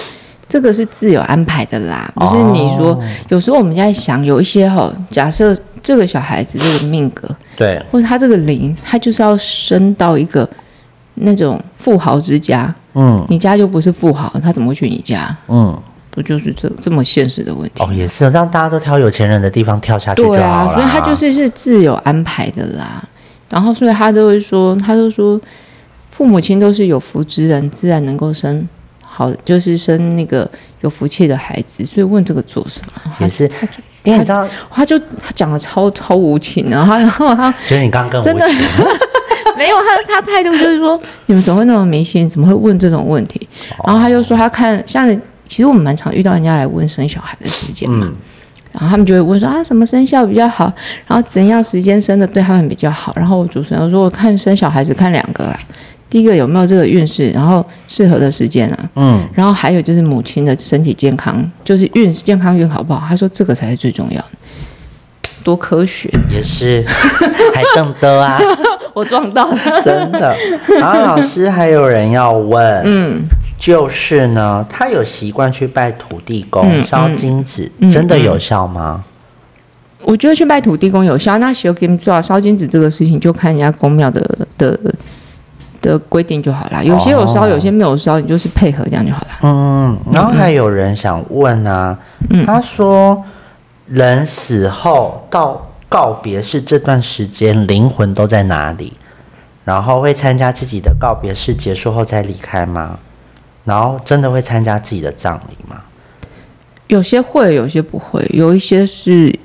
[0.51, 2.89] 这个是自有安排的啦，不是你说。
[2.89, 10.49] 哦有时候我们在想，有一些哈，假设这个小孩子这个命格，对，或者他这个灵，他就是要生到一个
[11.15, 15.35] 那种富豪之家，嗯你家就不是富豪，他怎么会去你家？
[15.47, 17.85] 嗯，不就是这这么现实的问题？
[17.85, 20.39] 哦，也是，让大家都挑有钱人的地方跳下去就好了。
[20.39, 23.03] 对啊，所以他就是是自有安排的啦。
[23.49, 25.41] 然后，所以他都会说，他都说，
[26.11, 28.69] 父母亲都是有福之人，自然能够生
[29.21, 31.85] 好，就是生那个有福气的孩子。
[31.85, 33.13] 所以问这个做什么？
[33.21, 33.73] 也是他就
[34.05, 38.47] 因为你知道，他就他讲的超超无情的，然后然后他 其实你刚刚跟真的，
[39.59, 42.31] 没有他他态度就是说，你们怎么会那么迷信？
[42.31, 43.47] 怎么会问这种问题？
[43.85, 45.07] 然后他就说他看像，
[45.47, 48.07] 其实我们蛮常遇到人家来问生小孩的时间嘛。
[48.09, 48.17] 嗯，
[48.73, 50.73] 然后他们就会问说啊，什么生肖比较好？
[51.07, 53.13] 然后怎样时间生的对他们比较好？
[53.17, 55.59] 然后主持人说，我看生小孩子看两个啦，
[56.11, 63.03] 第一个有没有这个运势，然后适合的时间啊，嗯，然后还有就是母亲的身体健康，就是运健康运好不好？
[63.09, 64.29] 他说这个才是最重要的，
[65.45, 66.11] 多科学！
[66.31, 66.85] 也是，
[67.55, 68.39] 还瞪的啊，
[68.93, 70.37] 我撞到了， 真的。
[70.81, 73.23] 然后老师还有人要问，嗯，
[73.57, 79.05] 就是呢，他有习惯去拜土地公、嗯烧金子，嗯真的有效吗？
[80.03, 84.21] 我觉得去拜土地公有效，那修金做啊烧金子这个事情就看人家公庙的
[84.57, 84.79] 的
[85.81, 86.83] 的规定就好啦。
[86.83, 89.29] 有些有烧，哦有些没有烧，你就是配合这样就好了。
[89.43, 91.99] 嗯，然后还有人想问啊，
[92.31, 93.23] 嗯他说
[93.87, 98.93] 人死后到告别式这段时间，灵魂都在哪里？
[99.65, 102.99] 然后会参加自己的告别式结束后再离开吗？
[103.65, 105.81] 然后真的会参加自己的葬礼吗？
[106.89, 109.39] 有些会，有些不会，有一些是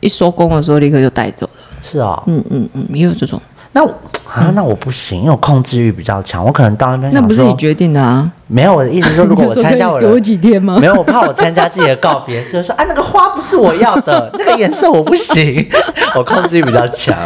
[0.00, 1.52] 一收工的时候立刻就带走了。
[1.82, 3.40] 是哦，嗯嗯嗯，也有这种，
[3.72, 3.88] 那我
[4.32, 8.28] 啊，那我不行，因为我控制欲比较强，我可能到那边那不是你决定的啊？
[8.48, 10.86] 没有我的意思是说，如果我 参加我你就说可以给我几天吗没？
[10.88, 15.64] 有，我怕我参加自己的告别式，说啊那个花不是我要的， 那个颜色我不行，
[16.16, 17.16] 我控制欲比较强。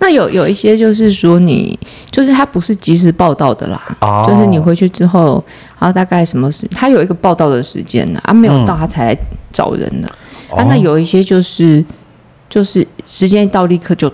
[0.00, 1.78] 那有有一些就是说你，
[2.10, 5.42] 就是他不是及时报道的啦，哦就是你回去之后，
[5.78, 9.18] 然后大概什么时，他有一个报道的时间呢，啊，没有到他才来
[9.52, 10.08] 找人的，
[10.50, 11.84] 啊，那哦有一些就是
[12.48, 14.12] 就是时间一到立刻就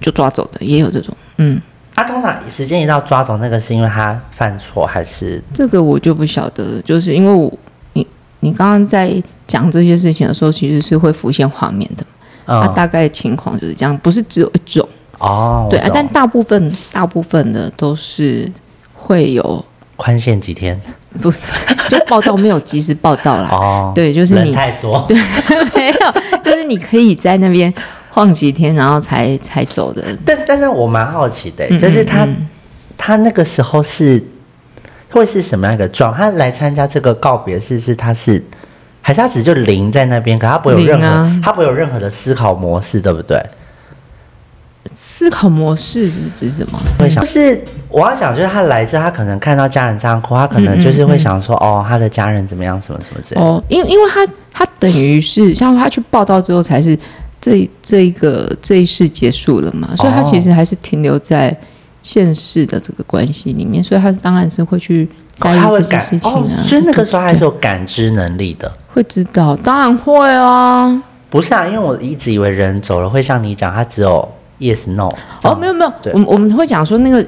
[0.00, 1.60] 就抓走的，也有这种，嗯，
[1.94, 5.42] 他、通常时间一到抓走那个是因为他犯错还是？
[5.52, 7.52] 这个我就不晓得，就是因为我
[7.94, 8.06] 你
[8.40, 12.04] 你刚刚在讲这些事情的时候，其实是会浮现画面的，
[12.46, 12.60] 嗯。
[12.60, 14.86] 啊，大概情况就是这样，不是只有一种。
[15.18, 18.52] 哦对啊但大部分大部分的都是
[18.92, 19.64] 会有，
[19.96, 20.78] 宽限几天？
[21.22, 21.40] 不是
[21.88, 23.48] 就报道没有及时报道啦。
[23.50, 25.02] 哦，对就是你太多。
[25.08, 25.16] 对，
[25.74, 27.72] 没有，就是你可以在那边
[28.16, 30.02] 晃几天，然后才才走的。
[30.24, 32.48] 但但是我蛮好奇的、嗯就是他、嗯
[32.96, 34.24] 他那个时候是
[35.10, 36.14] 会是什么样一个状？
[36.14, 38.42] 他来参加这个告别式是他是
[39.02, 43.38] 还是他只就零在那边，可他不会有任何、啊他不会有任何的思考模式，对不对？
[44.94, 46.80] 思考模式是指什么？
[46.98, 53.46] 会想，就是我要讲，就是他来这，他可能看到家人这样哭，他可能就是会想说，哦，他的家人怎么样，什么什么之类的。
[53.46, 56.98] 哦，因为因为他他等于是像他去报道之后才是
[57.40, 61.56] 这这一个这一世结束了嘛，所以他其实还是停留在
[62.02, 68.72] 现世的这个关系里面，所以他当然是会去在意这些事情啊，哦，所以那个时候还是有感知能力的。
[68.92, 71.02] 会知道，当然会啊。
[71.28, 74.26] 不是啊，因为我一直以为人走了会像你讲，他只有
[74.58, 75.10] yes no
[75.42, 77.24] 哦，没有没有，我们我们会讲说那个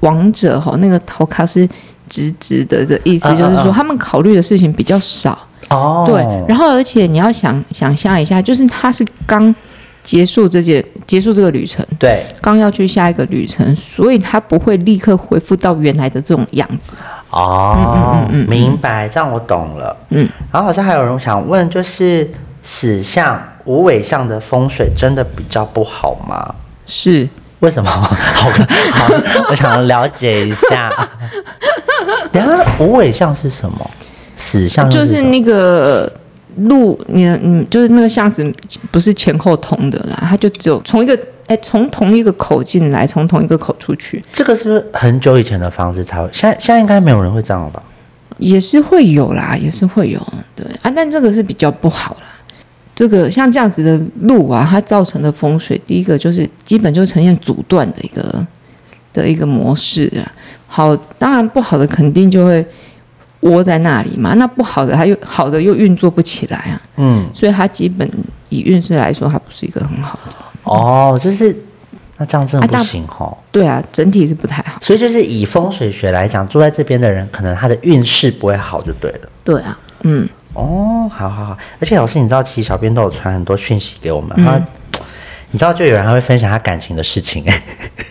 [0.00, 1.68] 王者哈，那个头卡是
[2.08, 5.38] 直直的的意思，就是说嗯他们考虑的事情比较少。
[5.70, 9.54] 哦，对，然后而且你要想想象一下，就是他是刚
[10.02, 16.96] 结束这件结束这个旅程，对刚要去下一个旅程，所以他不会立刻恢复到原来的这种样子。
[17.30, 19.96] 哦，嗯嗯嗯嗯明白，这样我懂了。
[20.08, 22.28] 嗯，然后好像还有人想问，就是
[22.62, 26.54] 死相、无尾相的风水真的比较不好吗？
[26.86, 27.28] 是
[27.60, 27.88] 为什么？
[27.92, 28.50] 好，
[28.92, 29.14] 好，
[29.48, 30.90] 我想了解一下。
[32.32, 33.90] 等一下无尾相是什么？
[34.40, 36.10] 死相又什么就是那个
[36.56, 38.44] 路，你的嗯，就是那个巷子
[38.90, 46.28] 不是前后通的啦，它就只有从一个哎从同一个口进来，从同一个口出去，这个是不是很久以前的方式才会？
[46.32, 47.82] 现在现在应该没有人会这样了吧？
[48.38, 50.18] 也是会有啦，也是会有，
[50.56, 52.22] 对啊，但这个是比较不好啦。
[52.94, 58.46] 这个像这样子的路啊，它造成的风水，第一个就是基本就呈现阻断的一个
[59.12, 60.24] 的一个模式啊。
[60.66, 62.64] 好，当然不好的肯定就会
[63.40, 66.82] 窝在那里嘛，那不好的它又好的又运作不起来啊。
[66.96, 68.08] 嗯，所以它基本
[68.48, 70.34] 以运势来说，它不是一个很好的。
[70.64, 71.56] 哦，就是
[72.18, 73.36] 那这样真的不行吼。
[73.50, 74.78] 对啊，整体是不太好。
[74.82, 79.28] 所以就是以风水学来讲，住在这边的人，可能他的运势不会好就对了。
[79.42, 84.60] 对啊，嗯，哦，好好好，而且老师，你知道，其实小编都有传很多讯息给我们，嗯他，
[85.50, 87.42] 你知道，就有人还会分享他感情的事情，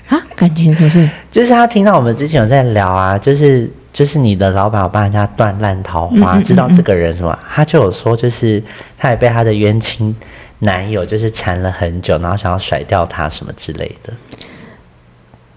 [0.07, 1.07] 啊，感情是不是？
[1.29, 8.63] 就是他听到我们之前有在聊啊，就是就是你的老板有帮人家断烂桃花，嗯嗯嗯知道这个人什么，他就有说，就是
[8.97, 10.15] 他也被他的冤亲
[10.59, 14.13] 男友就是缠了很久，然后想要甩掉他什么之类的。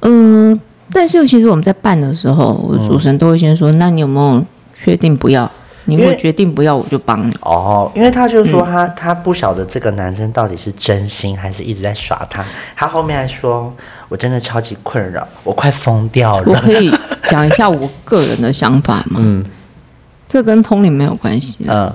[0.00, 5.50] 嗯，但是其实我们在办的时候，主神都会先说，那你有没有确定不要？
[5.84, 7.34] 你如果决定不要，我就帮你。
[7.40, 12.44] 哦，因为他就嗯说他、他不晓得这个男生到底是真心还是一直在耍他，
[12.76, 13.72] 他后面还说，
[14.08, 16.44] 我真的超级困扰，我快疯掉了。
[16.46, 16.92] 我可以
[17.24, 19.20] 讲一下我个人的想法吗？
[19.22, 19.44] 嗯
[20.28, 21.66] 这跟通灵没有关系。
[21.68, 21.92] 嗯。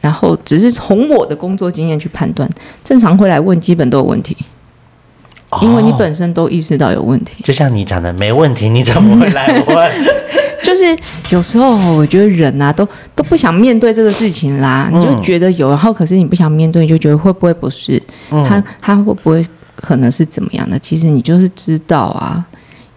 [0.00, 2.48] 然后只是从我的工作经验去判断，
[2.84, 4.36] 正常会来问，基本都有问题，
[5.60, 7.42] 因为你哦本身都意识到有问题。
[7.42, 9.92] 就像你讲的，没问题，你怎么会来问？
[10.62, 10.96] 就是
[11.30, 19.44] 有时候我觉得人啊，都都不想面对这个事情啦，嗯你就觉得有，然后可是你不想面对，你就觉得会不会不是嗯他他会不会
[19.76, 20.78] 可能是怎么样的？
[20.78, 22.44] 其实你就是知道啊，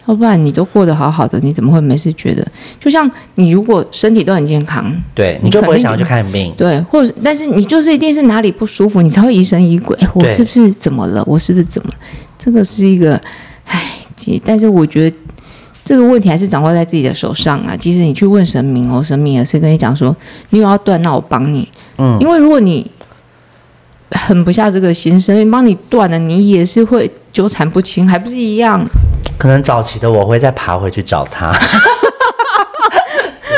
[0.08, 2.46] 要不然你都过得好好的，你怎么会没事觉得？
[2.80, 6.52] 就像你如果身体都很健康，对，你就不会想要去看病。
[6.58, 9.96] 对，或者但是你就是一定是哪里不舒服，你才会疑神疑鬼。
[9.98, 11.24] 哎我是不是怎么了？
[11.28, 11.96] 我是不是怎么了？
[12.40, 13.22] 这个是一个，
[13.66, 15.16] 唉，其但是我觉得
[15.92, 17.76] 这个问题还是掌握在自己的手上啊。
[17.76, 20.16] 即使你去问神明哦，神明也是跟你讲说，
[20.52, 21.68] 你有要断，那我帮你。
[21.98, 22.90] 嗯因为如果你
[24.12, 28.82] 狠不下这个心，神明帮你断了，你也是会纠缠不清，还不是一样？
[29.38, 31.52] 可能早期的我会再爬回去找他。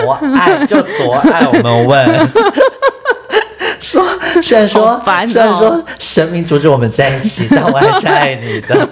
[0.02, 2.10] 多爱就多爱，我们问。
[3.80, 4.04] 说
[4.42, 8.90] 虽然说、虽然说神明阻止我们在一起，但我还是爱你的。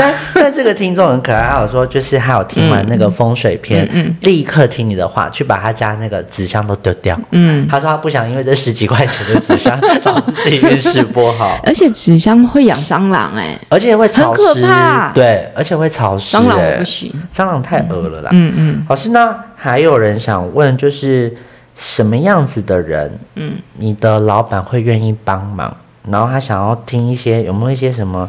[0.00, 4.16] 但但这个听众很可爱，他有说就是他有听完那个风水篇，嗯嗯。
[4.22, 7.18] 立刻听你的话，去把他家那个纸箱都丢掉。
[7.32, 15.12] 嗯，他说他不想因为这十几块钱的纸箱 导致自己运势不好，而且纸箱会养蟑螂、哎，而且会潮湿，很可怕。
[15.12, 17.12] 对，而且会潮湿、蟑螂欸我不行。
[17.34, 18.30] 蟑螂太恶了啦。
[18.32, 21.34] 嗯嗯老师，呢还有人想问，就是
[21.76, 25.76] 什么样子的人，嗯，你的老板会愿意帮忙？
[26.10, 28.28] 然后他想要听一些有没有一些什么，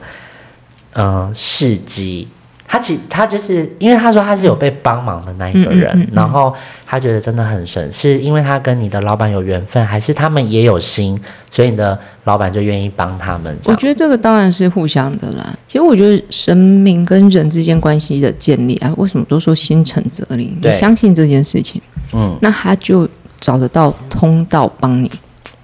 [0.93, 2.27] 呃，事迹？
[2.67, 13.57] 他其他就是因为他说他是有被帮忙的那一个人，嗯嗯嗯嗯然后他觉得真的很神，是因为他跟你的老板有缘分，还是他们也有心，所以你的老板就愿意帮他们？
[13.65, 15.53] 我觉得这个当然是互相的啦。
[15.67, 20.57] 其实我觉得神明跟人之间关系的建立啊，为什么都说心诚则灵？
[20.61, 21.81] 你相信这件事情，
[22.13, 23.05] 嗯，那他就
[23.41, 25.11] 找得到通道帮你。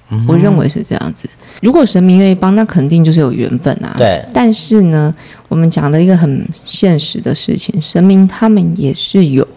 [0.09, 1.29] 嗯我认为是这样子。
[1.61, 3.95] 如果神明愿意帮，那肯定就是有缘分啊。
[3.97, 5.13] 对但是呢，
[5.49, 9.47] 我们讲的一个很现实的事情，神明他们也是有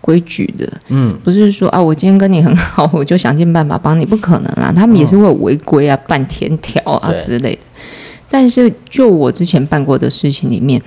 [0.00, 0.72] 规矩的。
[0.88, 7.60] 嗯，不是说啊，我今天跟你很好， 我就想尽办法帮你，不可能啊，他们也是会有违规啊、办天条啊之类的。
[8.30, 10.80] 但是就我之前办过的事情里面，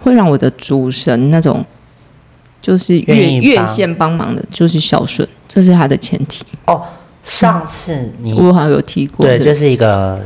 [0.00, 1.64] 会让我的主神那种
[2.60, 6.42] 就是越越线帮忙的，就是孝顺，这是他的前提。
[6.66, 6.82] 哦，
[7.26, 10.20] 上次你我好像有提过，对，就是一个，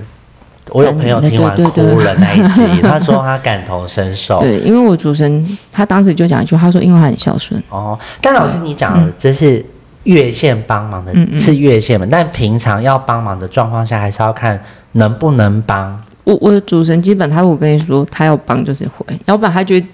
[0.68, 4.38] 我有朋友听完哭了那一集，他说他感同身受。
[4.44, 9.64] 对，因为我主神他当时就讲一句，他说因为他很孝顺，哦，但老师你讲的这是
[10.04, 12.06] 越线帮忙的，是越线嘛？
[12.10, 15.98] 但平常要帮忙的状况下，还是要看能不能帮。
[16.24, 19.86] 我我的主神基本他我跟你说他要帮就是会，要不然他就会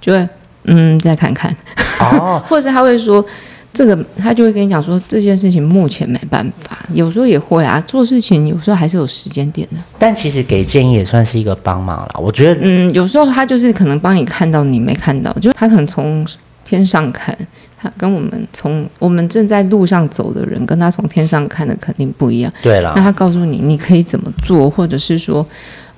[0.00, 0.28] 就会
[0.64, 1.56] 嗯再看看，
[2.00, 3.24] 哦， 或者是他会说
[3.72, 12.10] 这个他就会跟你讲说这件事情目前没办法，有时候也会啊，做事情有时候还是有时间点的，但其实给建议也算是一个帮忙啦。
[12.18, 16.26] 我觉得，嗯，有时候他就是可能帮你看到你没看到，就是他可能从
[16.64, 17.36] 天上看，
[17.80, 22.52] 他跟我们从我们正在路上走的人，跟他从天上看的肯定不一样。
[22.62, 25.44] 对啦那，他告诉你你可以怎么做，或者是说，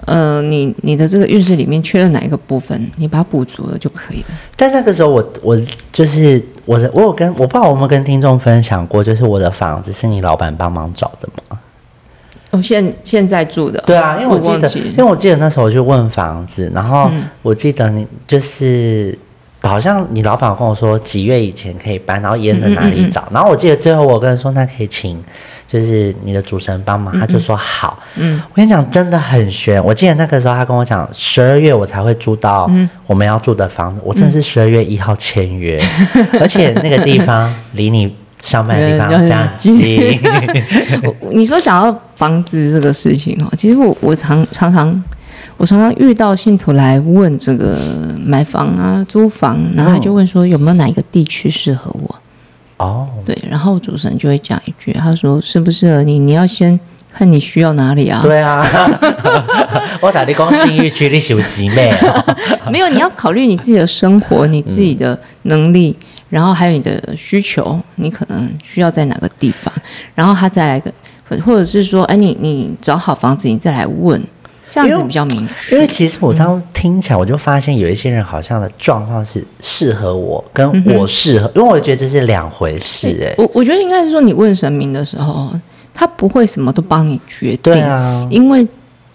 [0.05, 4.29] 呃，你你的这个运势里面缺了哪一个部分，你把它补足了就可以了。
[4.57, 5.59] 但那个时候我我
[5.93, 11.59] 就是我的，我有跟我不知道我有没有跟听众分享过，就是我的房子是你老板帮忙找的吗？
[12.51, 19.17] 哦，现现在住的，对啊，因为我记得，因为我记得那时候我去问房子，然后嗯我记得你就是
[19.69, 25.23] 好像你老板跟我说几月以前可以搬，然后沿着哪嗯里找，然后我记得最后我跟他说那可以请
[25.67, 27.99] 就是你的主持人帮忙，他就说好。
[28.17, 29.83] 嗯，我跟你讲，真的很悬。
[29.83, 32.89] 我记得那个时候他跟我讲，十二月我才会租到嗯。
[33.07, 35.81] 我们要住的房子，我真的是十二月一号签约，
[36.41, 40.21] 而且那个地方离你上班的地方 对非常近。
[41.33, 45.03] 你说讲到房子这个事情哦，其实我我常常常
[45.57, 47.79] 我常常遇到信徒来问这个
[48.25, 52.17] 买房啊、租房，然后他就问说有没有哪一个地区适合我？
[52.79, 56.79] 哦，对，然后主持人就会讲一句，他说适不适合你，你要先
[57.13, 58.21] 看你需要哪里啊。
[58.23, 58.67] 对啊，
[60.03, 62.37] 我打你讲信义区你是有几妹哦。
[62.73, 65.97] 没有，你要考虑你自己的生活、你自己的能力，
[66.29, 69.73] 然后还有你的需求，你可能需要在哪个地方，
[70.17, 70.93] 然后他再来个，
[71.29, 74.21] 或或者是说，哎，你你找好房子，你再来问，
[74.73, 75.87] 这样子比较明确因为。
[75.87, 85.53] 其实我这样听起来，我就发现有一些人好像的状况是适合我，跟嗯我适合，因为我觉得这是两回事哎、我我觉得应该是说，你问神明的时候，
[85.93, 88.67] 他不会什么都帮你决定，对啊，因为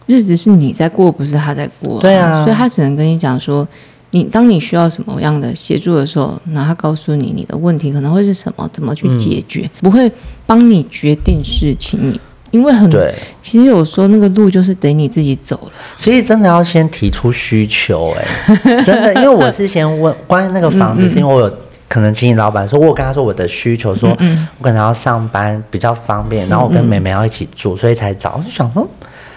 [0.05, 2.43] 日子是你在过，不是他在过、对啊。
[2.43, 3.68] 所以他只能跟你讲说，
[4.12, 10.10] 你当你需要什么样的协助的时候，那他告诉你你的问题可能会是什么，怎么去解决，嗯不会
[10.45, 11.99] 帮你决定事情。
[12.10, 12.22] 你
[12.52, 15.72] 因为很对，其实有时候那个路就是得你自己走了。
[15.95, 18.26] 所以真的要先提出需求哎、
[18.84, 21.52] 真的，因为我是先问关于那个房子，是因为我有。
[21.89, 28.36] 可能请你老板说，我有跟他说我的需求，说嗯我可能要上班比较方便，然后我跟妹妹要一起住，所以才找。
[28.38, 28.86] 我就想说，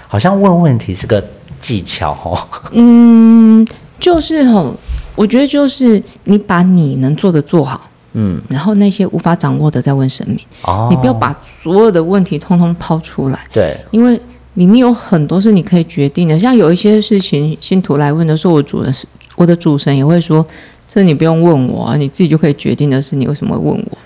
[0.08, 1.22] 好像问问题是个
[1.60, 2.36] 技巧哦。
[2.72, 3.64] 嗯，
[4.00, 4.74] 就是吼，
[5.14, 10.38] 我觉得就是你把你能做的做好，嗯，然后那些无法掌握的再问神明。
[10.62, 14.20] 哦，你不要把所有的问题通通抛出来，对，因为
[14.54, 16.38] 里面有很多是你可以决定的。
[16.38, 19.06] 像有一些事情，信徒来问的时候，我主人是
[19.36, 20.44] 我的主神也会说
[20.88, 23.98] ：“这你不用问我啊，你自己就可以决定的事，你为什么会问我？”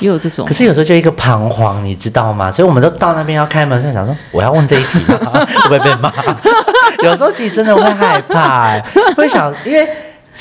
[0.00, 0.52] 也有这种可。
[0.52, 2.50] 是有时候就一个彷徨，你知道吗？
[2.50, 5.18] 所以我们都到那边要开门，就想说我要问这一题吗？
[5.32, 6.12] 会 不会被骂？
[7.04, 8.84] 有时候其实真的会害怕、欸，
[9.16, 9.88] 会想，因为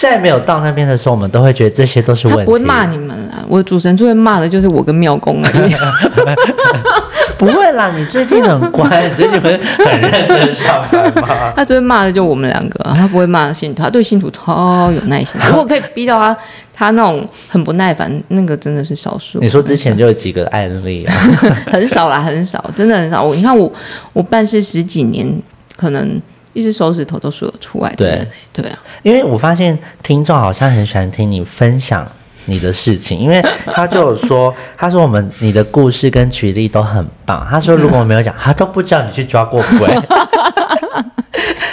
[0.10, 2.42] 在没有到那边的时候，我们都会觉得这些都是问题。
[2.42, 5.74] 他不会骂你们啦，我主神最会骂的就是我跟妙公而已。
[7.38, 11.52] 不会啦，你最近很乖，你最近不是很认真上班吗？
[11.58, 15.42] 他最会骂的就我们两个，他不会骂信徒，他对信徒超有耐心。
[15.48, 16.38] 如果可以逼到他，
[16.72, 19.40] 他那种很不耐烦，那个真的是少数。
[19.40, 21.14] 你说之前就有几个案例啊？
[21.72, 23.24] 很少啦，很少，真的很少。
[23.24, 23.72] 我你看我，
[24.14, 25.28] 我办事十几年，
[25.76, 26.22] 可能
[26.54, 28.28] 一只手指头都数得出来的对。
[28.64, 32.10] 对啊，因为我发现听众好像很喜欢听你分享
[32.46, 37.46] 你的事情，因为他就有说， 他说我们你的故事跟举例都很棒。
[37.50, 39.88] 他说如果我没有讲，他都不知道你去抓过鬼，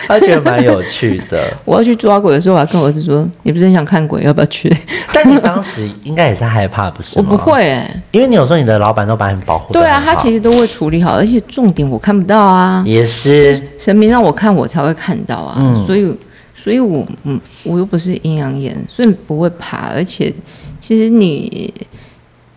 [0.09, 1.53] 他觉得蛮有趣的。
[1.65, 4.75] 我要去抓鬼的时候，我还跟我儿子说：“你不是很想看鬼，要不要去
[5.13, 7.27] 但你当时应该也是害怕，不？”是吗？
[7.31, 15.57] 我不，会哎、因为你有时候你的老板都把你保护对啊，他其实都会处理好，而且重点我看不到啊，也是神明让我看，我才会看到啊。
[15.59, 16.17] 嗯所以，
[16.57, 19.89] 所以我嗯，我又不是阴阳眼，所以不会怕。
[19.95, 20.33] 而且，
[20.81, 21.73] 其实你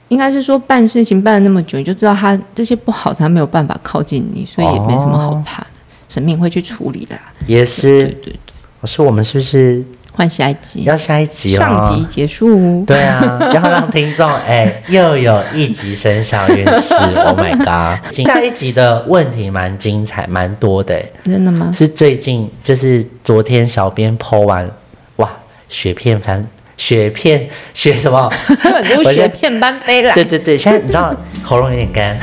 [0.08, 5.68] 应该是说办事情办了那么久，你就知道他这些不好，他没有办法靠近你，所以也没什么好怕的。
[6.12, 8.08] 神明会去处理的也是。
[8.08, 8.36] 对对，
[8.82, 9.82] 我说我们是不是
[10.12, 11.60] 换下一集，要下一集哦？
[11.60, 12.84] 上集结束。
[12.86, 18.14] 对啊， 要让听众哎、又有一集生肖运势， Oh my god！
[18.26, 21.72] 下一集的问题蛮精彩，蛮多的、哎真的吗？
[21.74, 24.70] 是最近就是昨天小编剖完，
[25.16, 25.32] 哇，
[25.70, 26.46] 雪片翻
[26.82, 28.28] 雪片雪什么？
[28.60, 30.16] 很多我先雪片般飞来。
[30.16, 32.18] 对对对，现在你知道喉咙有点干。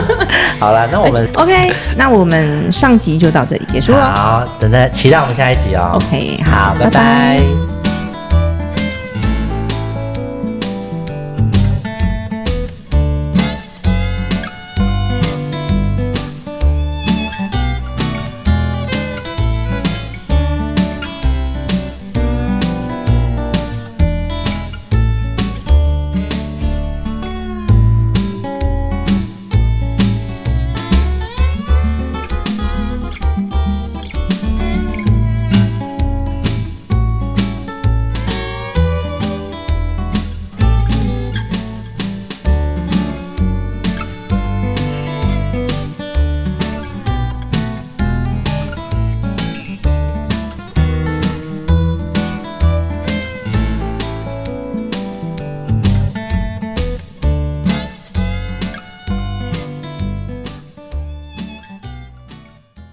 [0.58, 4.14] 好了，那我们 OK，那我们上集就到这里结束了。
[4.16, 5.92] 好，等待期待我们下一集哦。
[5.96, 7.67] OK，好，拜拜